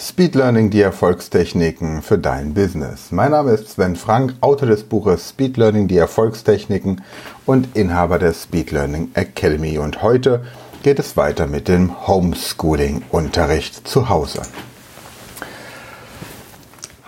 [0.00, 3.10] Speed Learning, die Erfolgstechniken für dein Business.
[3.10, 7.02] Mein Name ist Sven Frank, Autor des Buches Speed Learning, die Erfolgstechniken
[7.46, 9.76] und Inhaber der Speed Learning Academy.
[9.76, 10.44] Und heute
[10.84, 14.42] geht es weiter mit dem Homeschooling-Unterricht zu Hause.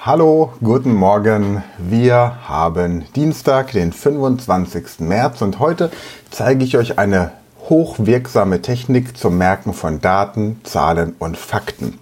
[0.01, 1.63] Hallo, guten Morgen.
[1.79, 4.99] Wir haben Dienstag, den 25.
[4.99, 5.93] März und heute
[6.33, 7.31] zeige ich euch eine
[7.71, 11.99] hochwirksame Technik zum Merken von Daten, Zahlen und Fakten.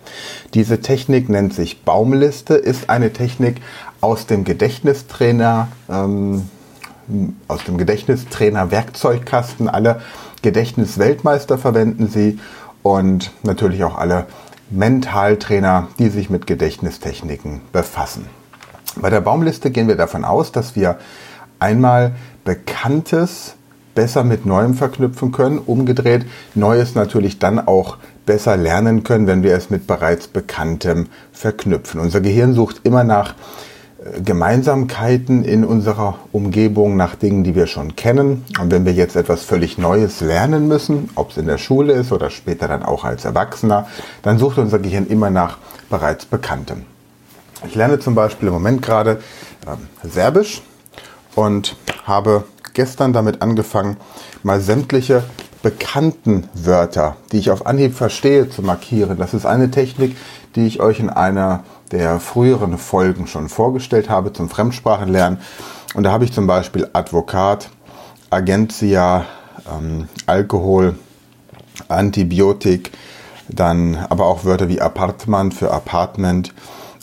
[0.55, 3.61] Diese Technik nennt sich Baumliste, ist eine Technik
[4.01, 6.49] aus dem Gedächtnistrainer, ähm,
[7.47, 9.69] aus dem Gedächtnistrainer Werkzeugkasten.
[9.69, 10.01] Alle
[10.43, 12.39] Gedächtnisweltmeister verwenden sie
[12.83, 14.27] und natürlich auch alle
[14.71, 18.27] Mentaltrainer, die sich mit Gedächtnistechniken befassen.
[18.97, 20.99] Bei der Baumliste gehen wir davon aus, dass wir
[21.59, 22.13] einmal
[22.45, 23.55] bekanntes
[23.95, 25.59] besser mit Neuem verknüpfen können.
[25.59, 31.99] Umgedreht, Neues natürlich dann auch besser lernen können, wenn wir es mit bereits Bekanntem verknüpfen.
[31.99, 33.35] Unser Gehirn sucht immer nach
[34.05, 38.45] äh, Gemeinsamkeiten in unserer Umgebung, nach Dingen, die wir schon kennen.
[38.61, 42.13] Und wenn wir jetzt etwas völlig Neues lernen müssen, ob es in der Schule ist
[42.13, 43.87] oder später dann auch als Erwachsener,
[44.23, 45.57] dann sucht unser Gehirn immer nach
[45.89, 46.83] bereits Bekanntem.
[47.67, 49.21] Ich lerne zum Beispiel im Moment gerade
[49.67, 50.63] äh, Serbisch
[51.35, 53.97] und habe gestern damit angefangen,
[54.43, 55.25] mal sämtliche
[55.63, 59.19] bekannten Wörter, die ich auf Anhieb verstehe, zu markieren.
[59.19, 60.17] Das ist eine Technik,
[60.55, 65.41] die ich euch in einer der früheren Folgen schon vorgestellt habe zum Fremdsprachenlernen.
[65.95, 67.71] Und da habe ich zum Beispiel Advokat,
[68.31, 69.25] Agentia,
[69.71, 70.97] ähm, Alkohol,
[71.89, 72.93] Antibiotik,
[73.49, 76.53] dann aber auch Wörter wie Apartment für Apartment,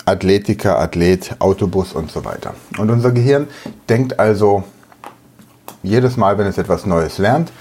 [0.06, 2.54] Athletiker, Athlet, Autobus und so weiter.
[2.78, 3.48] Und unser Gehirn
[3.90, 4.64] denkt also
[5.86, 7.52] jedes Mal, wenn es etwas Neues lernt,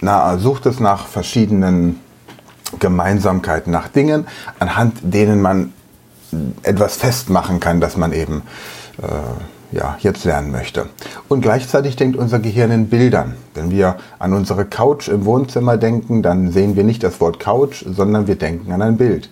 [0.00, 2.00] na, sucht es nach verschiedenen
[2.78, 4.26] Gemeinsamkeiten, nach Dingen,
[4.58, 5.72] anhand denen man
[6.62, 8.42] etwas festmachen kann, dass man eben
[9.00, 10.86] äh, ja, jetzt lernen möchte.
[11.28, 13.34] Und gleichzeitig denkt unser Gehirn in Bildern.
[13.54, 17.84] Wenn wir an unsere Couch im Wohnzimmer denken, dann sehen wir nicht das Wort Couch,
[17.86, 19.30] sondern wir denken an ein Bild.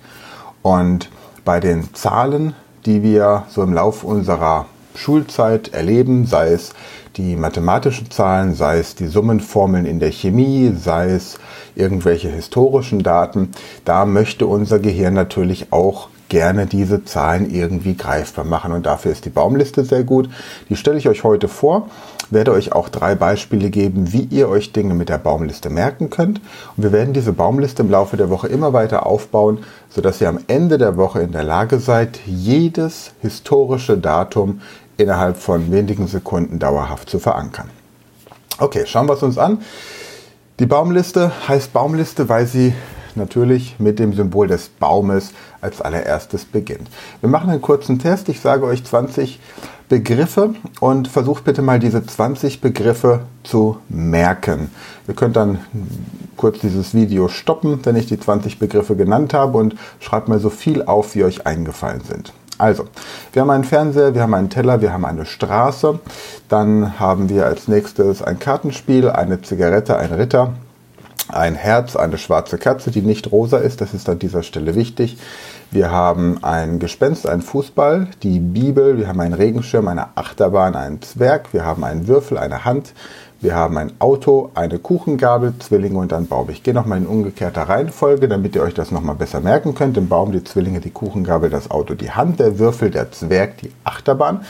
[0.63, 1.11] Und
[1.45, 2.55] bei den Zahlen,
[2.87, 6.73] die wir so im Laufe unserer Schulzeit erleben, sei es
[7.17, 11.39] die mathematischen Zahlen, sei es die Summenformeln in der Chemie, sei es
[11.75, 13.51] irgendwelche historischen Daten,
[13.85, 18.73] da möchte unser Gehirn natürlich auch gerne diese Zahlen irgendwie greifbar machen.
[18.73, 20.29] Und dafür ist die Baumliste sehr gut.
[20.69, 21.89] Die stelle ich euch heute vor,
[22.31, 26.41] werde euch auch drei Beispiele geben, wie ihr euch Dinge mit der Baumliste merken könnt.
[26.77, 29.59] Und wir werden diese Baumliste im Laufe der Woche immer weiter aufbauen,
[29.91, 34.61] sodass ihr am Ende der Woche in der Lage seid, jedes historische Datum
[34.97, 37.71] innerhalb von wenigen Sekunden dauerhaft zu verankern.
[38.59, 39.63] Okay, schauen wir es uns an.
[40.61, 42.73] Die Baumliste heißt Baumliste, weil sie
[43.17, 46.89] natürlich mit dem Symbol des Baumes als allererstes beginnt.
[47.21, 48.29] Wir machen einen kurzen Test.
[48.29, 49.41] Ich sage euch 20
[49.89, 54.71] Begriffe und versucht bitte mal diese 20 Begriffe zu merken.
[55.07, 55.59] Ihr könnt dann
[56.37, 60.51] kurz dieses Video stoppen, wenn ich die 20 Begriffe genannt habe und schreibt mal so
[60.51, 62.33] viel auf, wie euch eingefallen sind.
[62.57, 62.85] Also,
[63.33, 65.99] wir haben einen Fernseher, wir haben einen Teller, wir haben eine Straße.
[66.49, 70.55] Dann haben wir als nächstes ein Kartenspiel, eine Zigarette, ein Ritter,
[71.29, 73.81] ein Herz, eine schwarze Katze, die nicht rosa ist.
[73.81, 75.19] Das ist an dieser Stelle wichtig.
[75.73, 81.03] Wir haben ein Gespenst, ein Fußball, die Bibel, wir haben einen Regenschirm, eine Achterbahn, einen
[81.03, 82.93] Zwerg, wir haben einen Würfel, eine Hand,
[83.41, 86.49] wir haben ein Auto, eine Kuchengabel, Zwillinge und ein Baum.
[86.51, 89.97] Ich gehe nochmal in umgekehrter Reihenfolge, damit ihr euch das nochmal besser merken könnt.
[89.97, 93.71] Im Baum die Zwillinge, die Kuchengabel, das Auto, die Hand, der Würfel, der Zwerg, die
[93.85, 94.45] Achterbahn.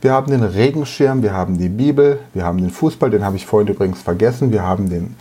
[0.00, 3.46] Wir haben den Regenschirm, wir haben die Bibel, wir haben den Fußball, den habe ich
[3.46, 4.50] vorhin übrigens vergessen.
[4.50, 5.14] Wir haben den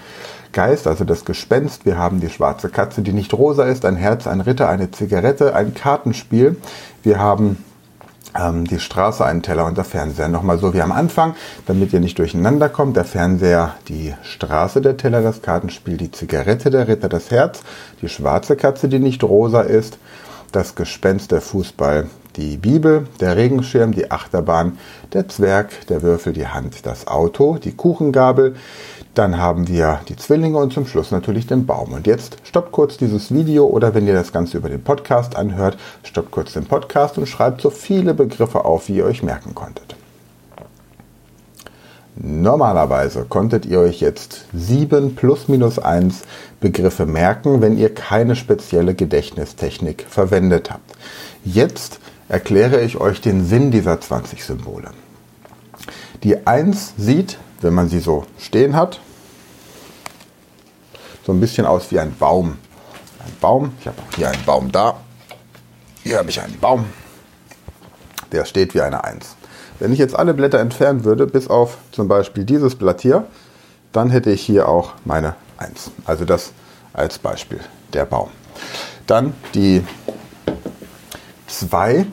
[0.54, 1.86] Geist, also das Gespenst.
[1.86, 5.56] Wir haben die schwarze Katze, die nicht rosa ist, ein Herz, ein Ritter, eine Zigarette,
[5.56, 6.58] ein Kartenspiel.
[7.04, 7.64] Wir haben
[8.36, 10.30] die Straße, einen Teller und der Fernseher.
[10.30, 12.96] Nochmal so wie am Anfang, damit ihr nicht durcheinander kommt.
[12.96, 17.62] Der Fernseher, die Straße, der Teller, das Kartenspiel, die Zigarette, der Ritter, das Herz,
[18.02, 19.98] die schwarze Katze, die nicht rosa ist,
[20.52, 24.78] das Gespenst, der Fußball, die Bibel, der Regenschirm, die Achterbahn,
[25.14, 28.56] der Zwerg, der Würfel, die Hand, das Auto, die Kuchengabel,
[29.14, 31.92] dann haben wir die Zwillinge und zum Schluss natürlich den Baum.
[31.92, 35.78] Und jetzt stoppt kurz dieses Video oder wenn ihr das Ganze über den Podcast anhört,
[36.04, 39.96] stoppt kurz den Podcast und schreibt so viele Begriffe auf, wie ihr euch merken konntet.
[42.16, 46.24] Normalerweise konntet ihr euch jetzt sieben plus minus eins
[46.60, 50.92] Begriffe merken, wenn ihr keine spezielle Gedächtnistechnik verwendet habt.
[51.44, 52.00] Jetzt
[52.32, 54.92] erkläre ich euch den Sinn dieser 20 Symbole.
[56.24, 59.00] Die 1 sieht wenn man sie so stehen hat.
[61.26, 62.58] So ein bisschen aus wie ein Baum.
[63.20, 65.00] Ein Baum, ich habe hier einen Baum da.
[66.04, 66.86] Hier habe ich einen Baum,
[68.32, 69.36] der steht wie eine 1.
[69.80, 73.28] Wenn ich jetzt alle Blätter entfernen würde, bis auf zum Beispiel dieses Blatt hier,
[73.92, 75.92] dann hätte ich hier auch meine 1.
[76.06, 76.54] Also das
[76.94, 77.60] als Beispiel,
[77.94, 78.30] der Baum.
[79.06, 79.84] Dann die
[81.48, 82.08] 2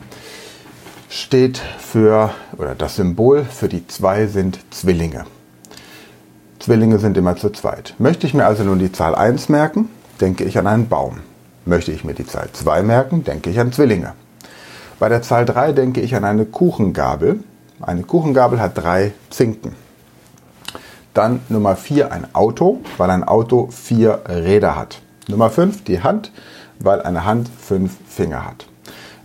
[1.09, 5.25] steht für, oder das Symbol für die 2 sind Zwillinge.
[6.59, 7.95] Zwillinge sind immer zu zweit.
[7.97, 9.89] Möchte ich mir also nun die Zahl 1 merken,
[10.21, 11.21] denke ich an einen Baum.
[11.65, 14.13] Möchte ich mir die Zahl 2 merken, denke ich an Zwillinge.
[14.99, 17.43] Bei der Zahl 3 denke ich an eine Kuchengabel.
[17.81, 19.73] Eine Kuchengabel hat drei Zinken.
[21.13, 25.01] Dann Nummer 4 ein Auto, weil ein Auto vier Räder hat.
[25.27, 26.31] Nummer 5 die Hand,
[26.79, 28.68] weil eine Hand fünf Finger hat.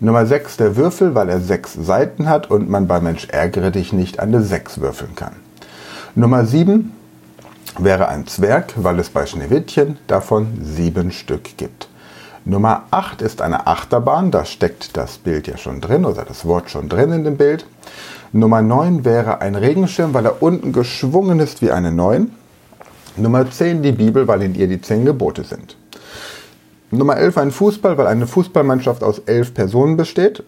[0.00, 3.92] Nummer 6 der Würfel, weil er sechs Seiten hat und man bei Mensch ärgere dich
[3.92, 5.34] nicht eine 6 würfeln kann.
[6.16, 6.92] Nummer 7
[7.78, 11.88] wäre ein Zwerg, weil es bei Schneewittchen davon sieben Stück gibt.
[12.44, 16.70] Nummer 8 ist eine Achterbahn, da steckt das Bild ja schon drin oder das Wort
[16.70, 17.64] schon drin in dem Bild.
[18.32, 22.32] Nummer 9 wäre ein Regenschirm, weil er unten geschwungen ist wie eine 9.
[23.16, 25.76] Nummer 10 die Bibel, weil in ihr die zehn Gebote sind.
[26.96, 30.44] Nummer 11 ein Fußball, weil eine Fußballmannschaft aus elf Personen besteht.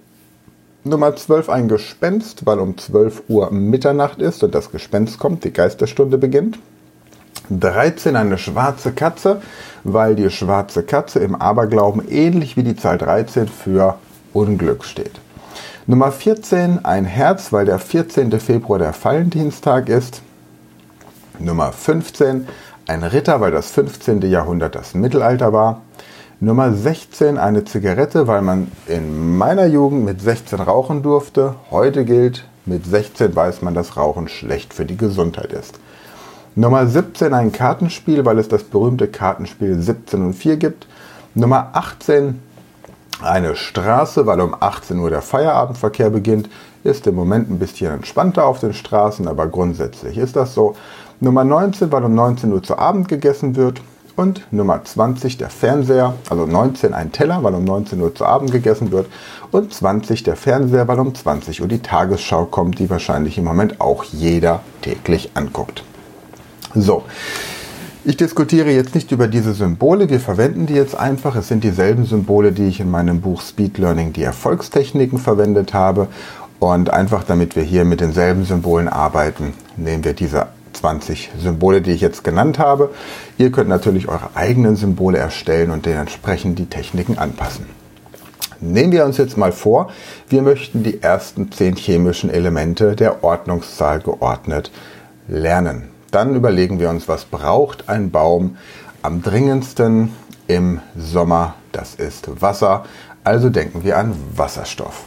[0.85, 5.53] Nummer 12 ein Gespenst, weil um 12 Uhr Mitternacht ist und das Gespenst kommt, die
[5.53, 6.59] Geisterstunde beginnt.
[7.51, 9.43] 13 eine schwarze Katze,
[9.83, 13.97] weil die schwarze Katze im Aberglauben ähnlich wie die Zahl 13 für
[14.33, 15.21] Unglück steht.
[15.87, 18.39] Nummer 14 ein Herz, weil der 14.
[18.39, 20.23] Februar der Valentinstag ist.
[21.41, 22.47] Nummer 15
[22.87, 24.23] ein Ritter, weil das 15.
[24.23, 25.83] Jahrhundert das Mittelalter war.
[26.39, 31.55] Nummer 16 eine Zigarette, weil man in meiner Jugend mit 16 rauchen durfte.
[31.71, 35.81] Heute gilt, mit 16 weiß man, dass Rauchen schlecht für die Gesundheit ist.
[36.55, 40.87] Nummer 17 ein Kartenspiel, weil es das berühmte Kartenspiel 17 und 4 gibt.
[41.35, 42.39] Nummer 18
[43.23, 46.51] eine Straße, weil um 18 Uhr der Feierabendverkehr beginnt.
[46.85, 50.77] Ist im Moment ein bisschen entspannter auf den Straßen, aber grundsätzlich ist das so.
[51.19, 53.81] Nummer 19, weil um 19 Uhr zu Abend gegessen wird.
[54.17, 58.51] Und Nummer 20 der Fernseher, also 19 ein Teller, weil um 19 Uhr zu Abend
[58.51, 59.09] gegessen wird.
[59.51, 63.79] Und 20 der Fernseher, weil um 20 Uhr die Tagesschau kommt, die wahrscheinlich im Moment
[63.79, 65.85] auch jeder täglich anguckt.
[66.75, 67.05] So.
[68.07, 71.35] Ich diskutiere jetzt nicht über diese Symbole, wir verwenden die jetzt einfach.
[71.35, 76.07] Es sind dieselben Symbole, die ich in meinem Buch Speed Learning die Erfolgstechniken verwendet habe.
[76.59, 81.93] Und einfach damit wir hier mit denselben Symbolen arbeiten, nehmen wir diese 20 Symbole, die
[81.93, 82.91] ich jetzt genannt habe.
[83.39, 87.67] Ihr könnt natürlich eure eigenen Symbole erstellen und dementsprechend die Techniken anpassen.
[88.61, 89.91] Nehmen wir uns jetzt mal vor,
[90.29, 94.71] wir möchten die ersten 10 chemischen Elemente der Ordnungszahl geordnet
[95.29, 95.89] lernen.
[96.11, 98.57] Dann überlegen wir uns, was braucht ein Baum
[99.03, 100.13] am dringendsten
[100.47, 101.55] im Sommer?
[101.73, 102.85] Das ist Wasser.
[103.25, 105.05] Also denken wir an Wasserstoff.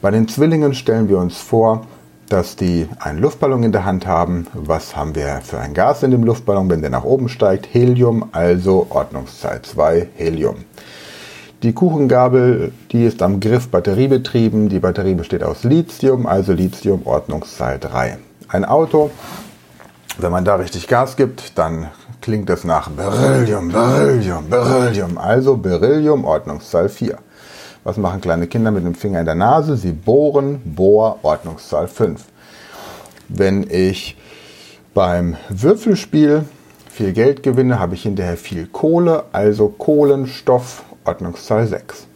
[0.00, 1.86] Bei den Zwillingen stellen wir uns vor,
[2.28, 4.46] dass die einen Luftballon in der Hand haben.
[4.54, 7.68] Was haben wir für ein Gas in dem Luftballon, wenn der nach oben steigt?
[7.72, 10.64] Helium, also Ordnungszahl 2, Helium.
[11.62, 14.68] Die Kuchengabel, die ist am Griff batteriebetrieben.
[14.68, 18.18] Die Batterie besteht aus Lithium, also Lithium Ordnungszahl 3.
[18.48, 19.10] Ein Auto
[20.18, 25.18] wenn man da richtig Gas gibt, dann klingt es nach Beryllium, Beryllium, Beryllium.
[25.18, 27.18] Also Beryllium, Ordnungszahl 4.
[27.84, 29.76] Was machen kleine Kinder mit dem Finger in der Nase?
[29.76, 32.24] Sie bohren, Bohr, Ordnungszahl 5.
[33.28, 34.16] Wenn ich
[34.94, 36.46] beim Würfelspiel
[36.90, 42.06] viel Geld gewinne, habe ich hinterher viel Kohle, also Kohlenstoff, Ordnungszahl 6.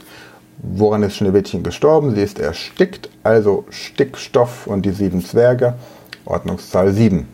[0.57, 2.15] Woran ist Schneewittchen gestorben?
[2.15, 5.75] Sie ist erstickt, also Stickstoff und die sieben Zwerge,
[6.25, 7.29] Ordnungszahl 7.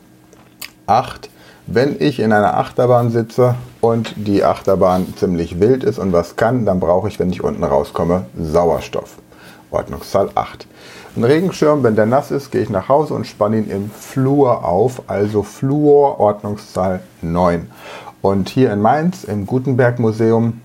[0.86, 1.30] 8,
[1.66, 6.66] wenn ich in einer Achterbahn sitze und die Achterbahn ziemlich wild ist und was kann,
[6.66, 9.16] dann brauche ich, wenn ich unten rauskomme, Sauerstoff.
[9.70, 10.66] Ordnungszahl 8.
[11.16, 14.64] Ein Regenschirm, wenn der nass ist, gehe ich nach Hause und spanne ihn im Flur
[14.64, 17.70] auf, also Fluor, Ordnungszahl 9.
[18.20, 20.60] Und hier in Mainz im Gutenberg Museum,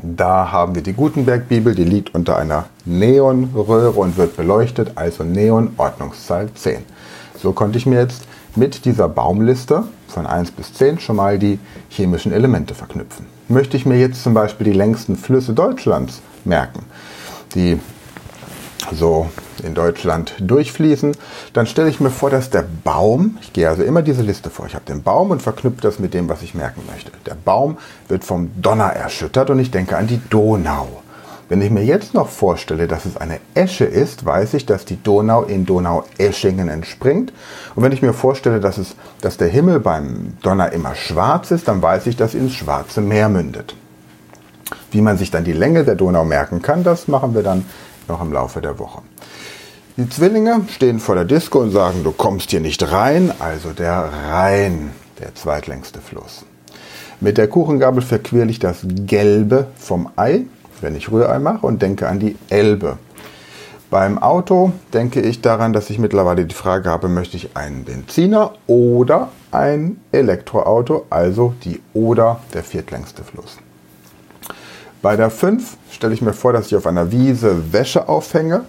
[0.00, 5.24] da haben wir die Gutenberg Bibel, die liegt unter einer Neonröhre und wird beleuchtet, also
[5.24, 6.84] Neon, Ordnungszahl 10.
[7.40, 11.58] So konnte ich mir jetzt mit dieser Baumliste von 1 bis 10 schon mal die
[11.88, 13.26] chemischen Elemente verknüpfen.
[13.48, 16.84] Möchte ich mir jetzt zum Beispiel die längsten Flüsse Deutschlands merken,
[17.54, 17.78] die
[18.92, 19.28] so
[19.62, 21.16] in Deutschland durchfließen,
[21.52, 24.66] dann stelle ich mir vor, dass der Baum, ich gehe also immer diese Liste vor,
[24.66, 27.10] ich habe den Baum und verknüpfe das mit dem, was ich merken möchte.
[27.26, 31.03] Der Baum wird vom Donner erschüttert und ich denke an die Donau.
[31.48, 35.02] Wenn ich mir jetzt noch vorstelle, dass es eine Esche ist, weiß ich, dass die
[35.02, 37.32] Donau in Donau-Eschingen entspringt.
[37.74, 41.68] Und wenn ich mir vorstelle, dass, es, dass der Himmel beim Donner immer schwarz ist,
[41.68, 43.76] dann weiß ich, dass ins Schwarze Meer mündet.
[44.90, 47.66] Wie man sich dann die Länge der Donau merken kann, das machen wir dann
[48.08, 49.02] noch im Laufe der Woche.
[49.96, 54.10] Die Zwillinge stehen vor der Disco und sagen, du kommst hier nicht rein, also der
[54.28, 56.44] Rhein, der zweitlängste Fluss.
[57.20, 60.46] Mit der Kuchengabel verquirle ich das Gelbe vom Ei,
[60.80, 62.98] wenn ich Rührei mache, und denke an die Elbe.
[63.90, 68.54] Beim Auto denke ich daran, dass ich mittlerweile die Frage habe, möchte ich einen Benziner
[68.66, 73.58] oder ein Elektroauto, also die Oder, der viertlängste Fluss.
[75.00, 78.64] Bei der 5 stelle ich mir vor, dass ich auf einer Wiese Wäsche aufhänge,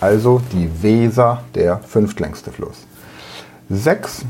[0.00, 2.86] also die Weser, der fünftlängste Fluss.
[3.68, 4.24] 6.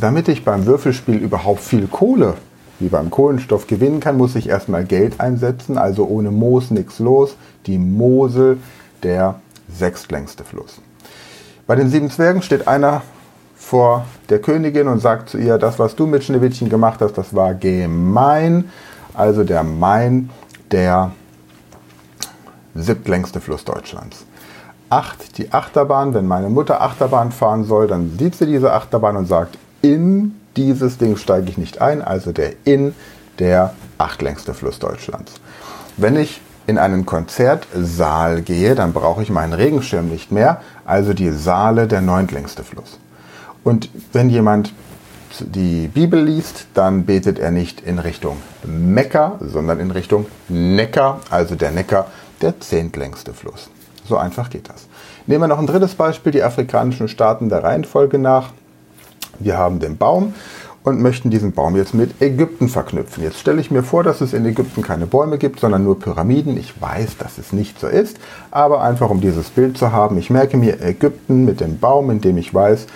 [0.00, 2.34] Damit ich beim Würfelspiel überhaupt viel Kohle
[2.78, 7.36] wie beim Kohlenstoff gewinnen kann, muss ich erstmal Geld einsetzen, also ohne Moos nichts los.
[7.66, 8.58] Die Mosel,
[9.02, 10.80] der sechstlängste Fluss.
[11.66, 13.02] Bei den sieben Zwergen steht einer
[13.56, 17.34] vor der Königin und sagt zu ihr, das, was du mit Schneewittchen gemacht hast, das
[17.34, 18.70] war gemein.
[19.14, 20.30] Also der Main,
[20.70, 21.10] der
[22.74, 24.26] siebtlängste Fluss Deutschlands.
[24.90, 26.14] Acht, die Achterbahn.
[26.14, 30.98] Wenn meine Mutter Achterbahn fahren soll, dann sieht sie diese Achterbahn und sagt, in dieses
[30.98, 32.94] Ding steige ich nicht ein, also der Inn,
[33.38, 35.34] der achtlängste Fluss Deutschlands.
[35.96, 41.30] Wenn ich in einen Konzertsaal gehe, dann brauche ich meinen Regenschirm nicht mehr, also die
[41.30, 42.98] Saale der neuntlängste Fluss.
[43.62, 44.72] Und wenn jemand
[45.40, 51.54] die Bibel liest, dann betet er nicht in Richtung Mekka, sondern in Richtung Neckar, also
[51.54, 52.06] der Neckar,
[52.40, 53.68] der zehntlängste Fluss.
[54.08, 54.86] So einfach geht das.
[55.26, 58.52] Nehmen wir noch ein drittes Beispiel, die afrikanischen Staaten der Reihenfolge nach.
[59.38, 60.34] Wir haben den Baum
[60.86, 63.24] und möchten diesen Baum jetzt mit Ägypten verknüpfen.
[63.24, 66.56] Jetzt stelle ich mir vor, dass es in Ägypten keine Bäume gibt, sondern nur Pyramiden.
[66.56, 68.18] Ich weiß, dass es nicht so ist,
[68.52, 72.20] aber einfach um dieses Bild zu haben, ich merke mir Ägypten mit dem Baum, in
[72.20, 72.86] dem ich weiß,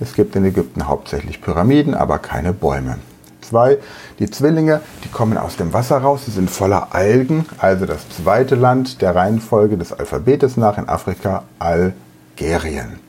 [0.00, 2.98] es gibt in Ägypten hauptsächlich Pyramiden, aber keine Bäume.
[3.40, 3.78] Zwei,
[4.18, 8.54] die Zwillinge, die kommen aus dem Wasser raus, sie sind voller Algen, also das zweite
[8.54, 13.00] Land der Reihenfolge des Alphabetes nach in Afrika, Algerien.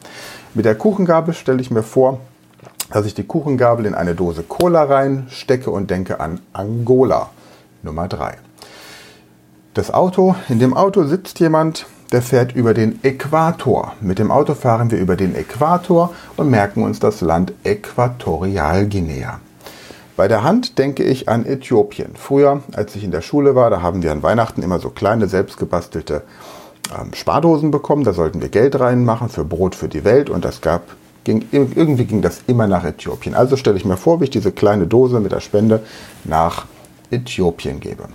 [0.54, 2.22] Mit der Kuchengabel stelle ich mir vor,
[2.92, 7.30] dass ich die Kuchengabel in eine Dose Cola reinstecke und denke an Angola.
[7.84, 8.36] Nummer 3.
[9.74, 13.94] Das Auto, in dem Auto sitzt jemand, der fährt über den Äquator.
[14.02, 19.40] Mit dem Auto fahren wir über den Äquator und merken uns das Land Äquatorialguinea.
[20.18, 22.16] Bei der Hand denke ich an Äthiopien.
[22.16, 25.28] Früher, als ich in der Schule war, da haben wir an Weihnachten immer so kleine
[25.28, 26.24] selbstgebastelte
[26.94, 28.04] ähm, Spardosen bekommen.
[28.04, 30.84] Da sollten wir Geld reinmachen für Brot für die Welt und das gab
[31.24, 33.36] Ging, irgendwie ging das immer nach Äthiopien.
[33.36, 35.82] Also stelle ich mir vor, wie ich diese kleine Dose mit der Spende
[36.24, 36.66] nach
[37.12, 38.06] Äthiopien gebe.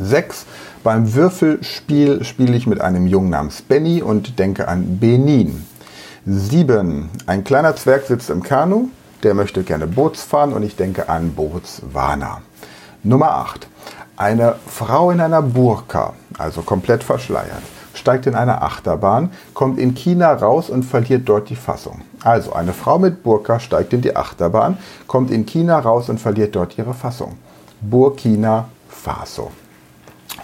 [0.00, 0.46] 6.
[0.82, 5.66] Beim Würfelspiel spiele ich mit einem Jungen namens Benny und denke an Benin.
[6.24, 7.10] 7.
[7.26, 8.88] Ein kleiner Zwerg sitzt im Kanu,
[9.22, 12.40] der möchte gerne Boots fahren und ich denke an Botswana.
[13.02, 13.68] Nummer 8.
[14.16, 17.62] Eine Frau in einer Burka, also komplett verschleiert
[17.98, 22.02] steigt in eine Achterbahn, kommt in China raus und verliert dort die Fassung.
[22.22, 26.56] Also eine Frau mit Burka steigt in die Achterbahn, kommt in China raus und verliert
[26.56, 27.34] dort ihre Fassung.
[27.80, 29.50] Burkina Faso.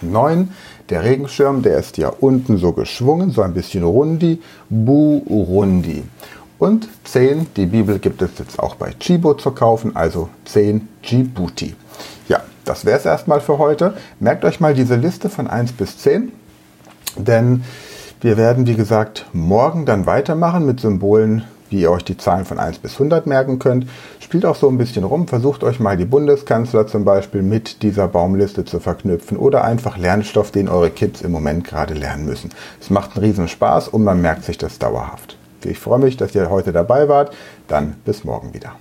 [0.01, 0.51] 9.
[0.89, 6.03] Der Regenschirm, der ist ja unten so geschwungen, so ein bisschen rundi, Burundi.
[6.59, 11.75] Und 10, die Bibel gibt es jetzt auch bei Chibo zu kaufen, also 10 Djibouti.
[12.27, 13.95] Ja, das wäre es erstmal für heute.
[14.19, 16.31] Merkt euch mal diese Liste von 1 bis 10.
[17.17, 17.63] Denn
[18.21, 22.59] wir werden, wie gesagt, morgen dann weitermachen mit Symbolen, wie ihr euch die Zahlen von
[22.59, 23.87] 1 bis 100 merken könnt.
[24.19, 28.07] Spielt auch so ein bisschen rum, versucht euch mal die Bundeskanzler zum Beispiel mit dieser
[28.07, 32.51] Baumliste zu verknüpfen oder einfach Lernstoff, den eure Kids im Moment gerade lernen müssen.
[32.79, 35.37] Es macht einen riesen Spaß und man merkt sich das dauerhaft.
[35.65, 37.33] Ich freue mich, dass ihr heute dabei wart.
[37.67, 38.73] Dann bis morgen wieder.